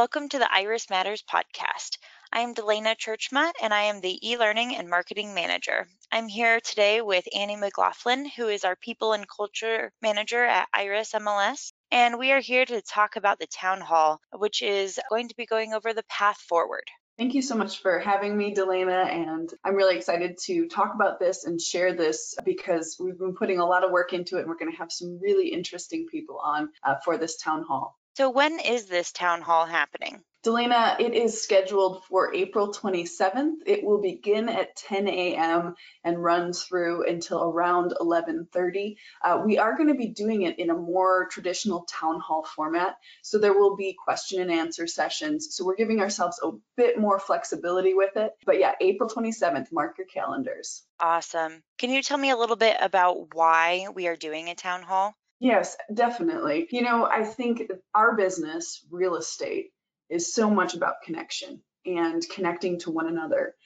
[0.00, 1.98] Welcome to the IRES Matters podcast.
[2.32, 5.86] I am Delana Churchma, and I am the e-learning and marketing manager.
[6.10, 11.10] I'm here today with Annie McLaughlin, who is our people and culture manager at IRES
[11.16, 11.72] MLS.
[11.90, 15.44] And we are here to talk about the town hall, which is going to be
[15.44, 16.84] going over the path forward.
[17.18, 19.06] Thank you so much for having me, Delana.
[19.06, 23.58] And I'm really excited to talk about this and share this because we've been putting
[23.58, 24.40] a lot of work into it.
[24.40, 27.99] And we're going to have some really interesting people on uh, for this town hall.
[28.14, 30.22] So, when is this town hall happening?
[30.42, 33.56] Delana, it is scheduled for April 27th.
[33.66, 35.74] It will begin at 10 a.m.
[36.02, 38.96] and run through until around 11:30.
[39.22, 42.96] Uh, we are going to be doing it in a more traditional town hall format,
[43.20, 45.54] so there will be question and answer sessions.
[45.54, 48.32] So we're giving ourselves a bit more flexibility with it.
[48.46, 50.82] But yeah, April 27th, mark your calendars.
[50.98, 51.62] Awesome.
[51.76, 55.14] Can you tell me a little bit about why we are doing a town hall?
[55.40, 56.68] Yes, definitely.
[56.70, 57.62] You know, I think
[57.94, 59.72] our business, real estate,
[60.10, 63.56] is so much about connection and connecting to one another.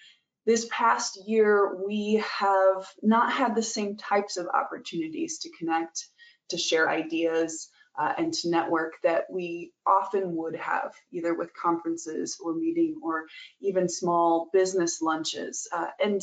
[0.47, 6.07] This past year, we have not had the same types of opportunities to connect,
[6.51, 12.39] to share ideas, uh, and to network that we often would have, either with conferences
[12.45, 13.25] or meeting or
[13.61, 15.69] even small business lunches.
[15.73, 16.23] Uh, and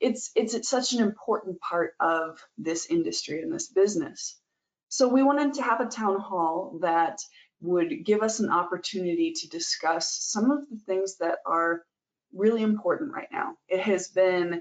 [0.00, 4.40] it's, it's it's such an important part of this industry and this business.
[4.92, 7.22] So we wanted to have a town hall that
[7.62, 11.80] would give us an opportunity to discuss some of the things that are
[12.34, 13.54] really important right now.
[13.68, 14.60] It has been,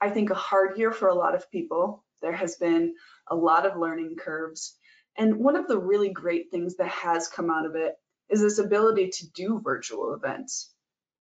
[0.00, 2.04] I think, a hard year for a lot of people.
[2.22, 2.94] There has been
[3.26, 4.76] a lot of learning curves.
[5.18, 7.94] And one of the really great things that has come out of it
[8.28, 10.70] is this ability to do virtual events.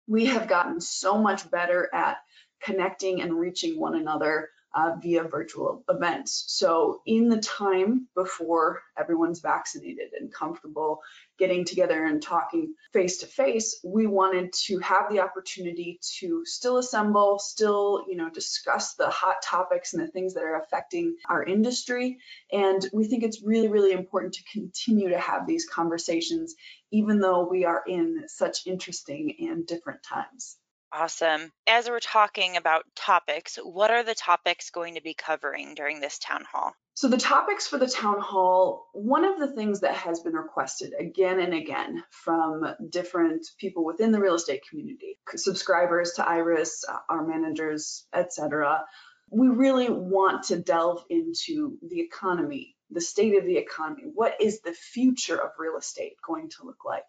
[0.07, 2.15] We have gotten so much better at
[2.63, 6.45] connecting and reaching one another uh, via virtual events.
[6.47, 11.01] So in the time before everyone's vaccinated and comfortable
[11.37, 16.77] getting together and talking face to face, we wanted to have the opportunity to still
[16.77, 21.43] assemble, still, you know, discuss the hot topics and the things that are affecting our
[21.43, 22.19] industry.
[22.51, 26.55] And we think it's really, really important to continue to have these conversations,
[26.91, 30.57] even though we are in such interesting and different times.
[30.93, 31.51] Awesome.
[31.67, 36.19] As we're talking about topics, what are the topics going to be covering during this
[36.19, 36.73] town hall?
[36.95, 40.93] So, the topics for the town hall, one of the things that has been requested
[40.99, 46.97] again and again from different people within the real estate community, subscribers to IRES, uh,
[47.09, 48.83] our managers, etc.,
[49.29, 54.03] we really want to delve into the economy, the state of the economy.
[54.13, 57.07] What is the future of real estate going to look like?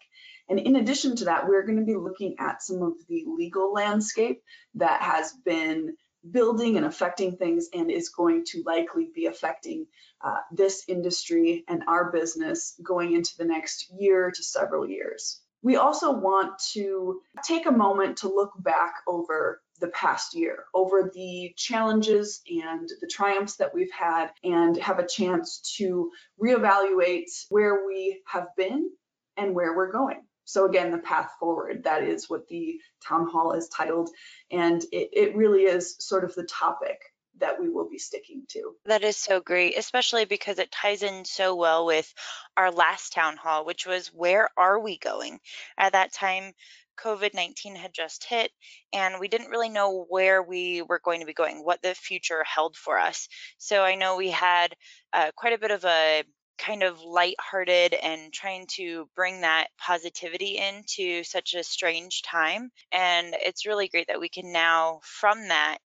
[0.49, 3.73] And in addition to that, we're going to be looking at some of the legal
[3.73, 4.41] landscape
[4.75, 5.95] that has been
[6.29, 9.87] building and affecting things and is going to likely be affecting
[10.21, 15.41] uh, this industry and our business going into the next year to several years.
[15.61, 21.09] We also want to take a moment to look back over the past year, over
[21.13, 26.11] the challenges and the triumphs that we've had, and have a chance to
[26.41, 28.89] reevaluate where we have been
[29.37, 30.21] and where we're going.
[30.45, 34.09] So again, the path forward, that is what the town hall is titled.
[34.51, 37.01] And it, it really is sort of the topic
[37.39, 38.75] that we will be sticking to.
[38.85, 42.13] That is so great, especially because it ties in so well with
[42.55, 45.39] our last town hall, which was where are we going?
[45.77, 46.53] At that time,
[46.99, 48.51] COVID 19 had just hit,
[48.93, 52.43] and we didn't really know where we were going to be going, what the future
[52.43, 53.27] held for us.
[53.57, 54.75] So I know we had
[55.11, 56.23] uh, quite a bit of a
[56.57, 62.71] kind of lighthearted and trying to bring that positivity into such a strange time.
[62.91, 65.79] And it's really great that we can now, from that,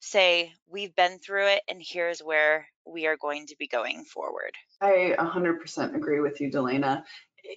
[0.00, 4.52] say, we've been through it and here's where we are going to be going forward.
[4.80, 7.04] I 100% agree with you, Delana.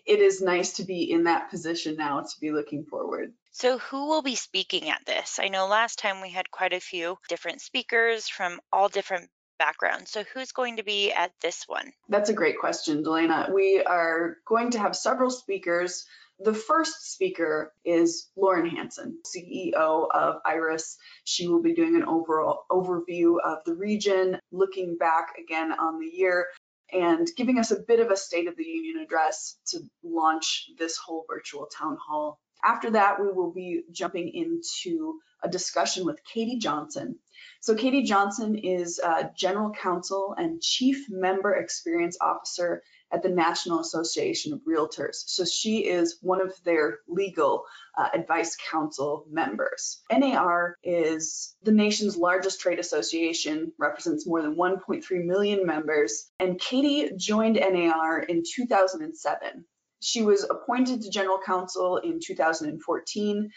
[0.06, 3.34] It is nice to be in that position now to be looking forward.
[3.52, 5.40] So, who will be speaking at this?
[5.40, 10.07] I know last time we had quite a few different speakers from all different background.
[10.07, 11.91] So who's going to be at this one?
[12.09, 13.53] That's a great question, Delana.
[13.53, 16.05] We are going to have several speakers.
[16.40, 20.97] The first speaker is Lauren Hanson, CEO of IRES.
[21.23, 26.11] She will be doing an overall overview of the region, looking back again on the
[26.13, 26.47] year
[26.91, 30.97] and giving us a bit of a State of the Union address to launch this
[30.97, 32.40] whole virtual town hall.
[32.66, 37.20] After that, we will be jumping into a discussion with Katie Johnson.
[37.62, 42.82] So Katie Johnson is uh, General Counsel and Chief Member Experience Officer
[43.12, 45.23] at the National Association of Realtors.
[45.28, 47.66] So she is one of their legal
[47.96, 50.02] uh, advice council members.
[50.12, 57.12] NAR is the nation's largest trade association, represents more than 1.3 million members, and Katie
[57.16, 59.66] joined NAR in 2007
[60.05, 63.52] She was appointed to general counsel in 2014.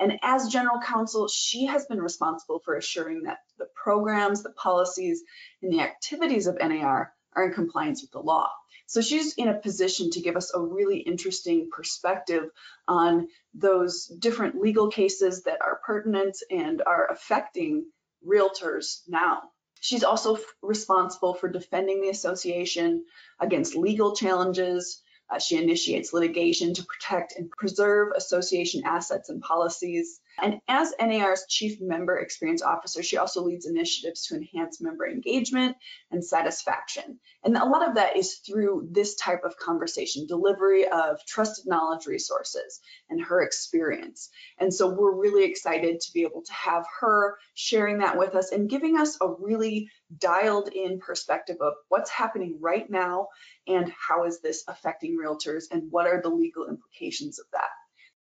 [0.00, 5.22] And as general counsel, she has been responsible for assuring that the programs, the policies,
[5.62, 8.50] and the activities of NAR are in compliance with the law.
[8.86, 12.50] So she's in a position to give us a really interesting perspective
[12.88, 17.86] on those different legal cases that are pertinent and are affecting
[18.26, 19.42] realtors now.
[19.80, 23.04] She's also responsible for defending the association
[23.38, 25.00] against legal challenges,
[25.32, 30.20] Uh, she initiates litigation to protect and preserve association assets and policies.
[30.40, 35.76] And as NAR's Chief Member Experience Officer, she also leads initiatives to enhance member engagement
[36.10, 37.18] and satisfaction.
[37.44, 42.06] And a lot of that is through this type of conversation, delivery of trusted knowledge
[42.06, 42.80] resources
[43.10, 44.30] and her experience.
[44.58, 48.52] And so we're really excited to be able to have her sharing that with us
[48.52, 53.28] and giving us a really dialed in perspective of what's happening right now
[53.66, 57.68] and how is this affecting realtors and what are the legal implications of that.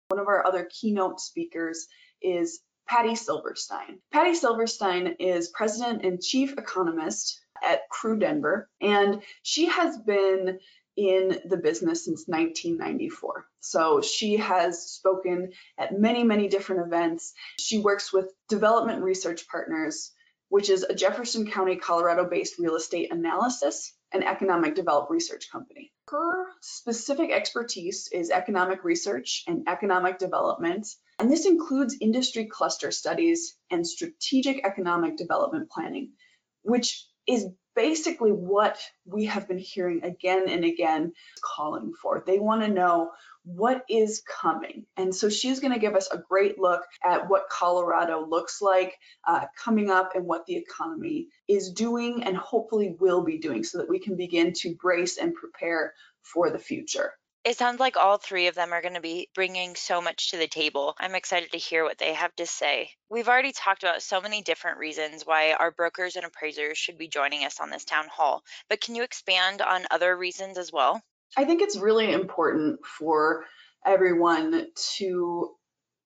[0.10, 1.88] One of our other keynote speakers
[2.22, 4.00] is Patty Silverstein.
[4.12, 10.60] Patty Silverstein is president and chief economist at Crew Denver, and she has been
[10.96, 13.46] in the business since 1994.
[13.60, 17.34] So she has spoken at many, many different events.
[17.60, 20.12] She works with development research partners
[20.50, 25.92] which is a Jefferson County, Colorado based real estate analysis and economic development research company.
[26.10, 30.88] Her specific expertise is economic research and economic development,
[31.20, 36.14] and this includes industry cluster studies and strategic economic development planning,
[36.62, 37.46] which is
[37.78, 42.24] basically what we have been hearing again and again calling for.
[42.26, 43.12] They want to know
[43.46, 44.86] what is coming.
[44.98, 48.98] And so she's going to give us a great look at what Colorado looks like
[49.26, 53.78] uh, coming up and what the economy is doing and hopefully will be doing so
[53.78, 55.94] that we can begin to brace and prepare
[56.24, 57.14] for the future.
[57.48, 60.38] It sounds like all three of them are going to be bringing so much to
[60.38, 60.96] the table.
[61.00, 62.90] I'm excited to hear what they have to say.
[63.10, 67.08] We've already talked about so many different reasons why our brokers and appraisers should be
[67.08, 71.02] joining us on this town hall, but can you expand on other reasons as well?
[71.38, 73.46] I think it's really important for
[73.86, 74.68] everyone
[74.98, 75.56] to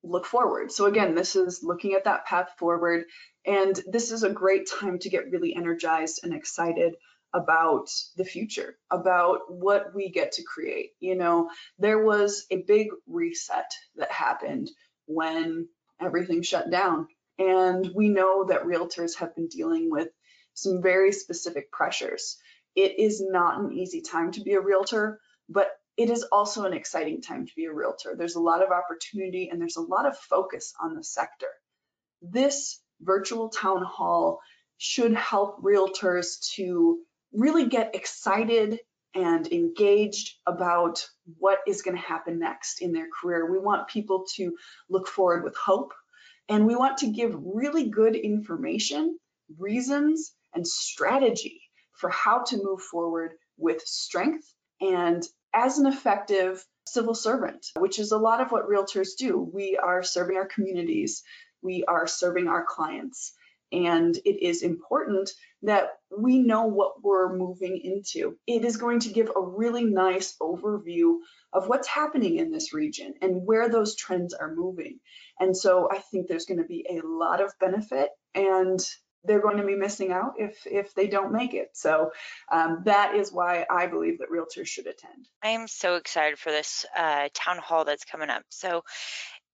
[0.03, 0.71] look forward.
[0.71, 3.05] So again, this is looking at that path forward,
[3.47, 6.93] and this is a great time to get really energized and excited
[7.33, 10.91] about the future, about what we get to create.
[10.99, 11.49] You know,
[11.79, 14.69] there was a big reset that happened
[15.05, 15.67] when
[15.99, 17.07] everything shut down.
[17.39, 20.09] And we know that realtors have been dealing with
[20.53, 22.37] some very specific pressures.
[22.75, 25.19] It is not an easy time to be a realtor,
[25.49, 28.15] but it is also an exciting time to be a realtor.
[28.17, 31.49] There's a lot of opportunity and there's a lot of focus on the sector.
[32.21, 34.39] This virtual town hall
[34.77, 36.99] should help realtors to
[37.33, 38.79] really get excited
[39.13, 41.05] and engaged about
[41.37, 43.51] what is going to happen next in their career.
[43.51, 44.55] We want people to
[44.89, 45.93] look forward with hope
[46.47, 49.17] and we want to give really good information,
[49.57, 51.61] reasons, and strategy
[51.93, 55.23] for how to move forward with strength and
[55.53, 59.37] as an effective civil servant, which is a lot of what realtors do.
[59.37, 61.23] We are serving our communities,
[61.61, 63.33] we are serving our clients.
[63.71, 65.31] And it is important
[65.63, 68.37] that we know what we're moving into.
[68.47, 71.17] It is going to give a really nice overview
[71.53, 74.99] of what's happening in this region and where those trends are moving.
[75.39, 78.79] And so I think there's going to be a lot of benefit and
[79.23, 81.69] they're going to be missing out if if they don't make it.
[81.73, 82.11] So
[82.51, 85.27] um, that is why I believe that realtors should attend.
[85.43, 88.43] I am so excited for this uh, town hall that's coming up.
[88.49, 88.83] So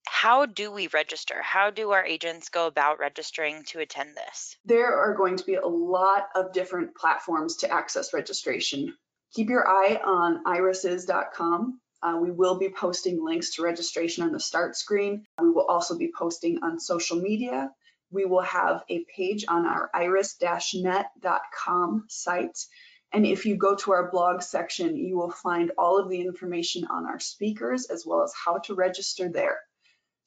[0.10, 1.42] how do we register?
[1.42, 4.58] How do our agents go about registering to attend this?
[4.66, 8.96] There are going to be a lot of different platforms to access registration.
[9.34, 11.80] Keep your eye on irises.com.
[12.02, 15.26] Uh, we will be posting links to registration on the start screen.
[15.42, 17.72] We will also be posting on social media
[18.12, 21.16] we will have a page on our ires-net.com
[22.10, 22.58] site.
[23.14, 26.86] And if you go to our blog section, you will find all of the information
[26.86, 29.60] on our speakers as well as how to register there.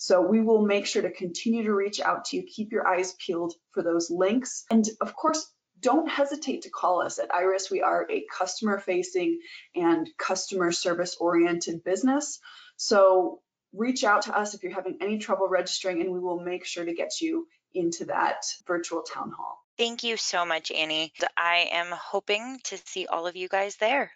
[0.02, 2.44] So we will make sure to continue to reach out to you.
[2.44, 4.64] Keep your eyes peeled for those links.
[4.70, 5.46] And of course,
[5.78, 7.70] don't hesitate to call us at IRES.
[7.70, 9.40] We are a customer facing
[9.74, 12.40] and customer service oriented business.
[12.78, 13.42] So
[13.74, 16.86] reach out to us if you're having any trouble registering and we will make sure
[16.86, 19.58] to get you into that virtual town hall.
[19.76, 21.12] Thank you so much, Annie.
[21.36, 24.12] I am hoping to see all of you guys there.